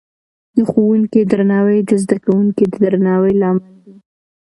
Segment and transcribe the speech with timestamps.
[0.55, 3.95] د ښوونکې درناوی د زده کوونکو د درناوي لامل دی.